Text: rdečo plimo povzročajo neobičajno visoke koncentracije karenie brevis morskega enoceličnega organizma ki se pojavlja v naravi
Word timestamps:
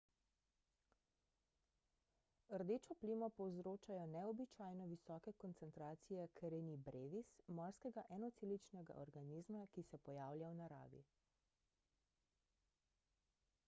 rdečo 2.61 2.95
plimo 3.03 3.27
povzročajo 3.41 4.05
neobičajno 4.13 4.87
visoke 4.95 5.33
koncentracije 5.45 6.25
karenie 6.41 6.79
brevis 6.89 7.29
morskega 7.61 8.07
enoceličnega 8.17 8.97
organizma 9.05 9.63
ki 9.75 9.85
se 9.91 10.01
pojavlja 10.09 10.53
v 10.55 10.59
naravi 10.65 11.03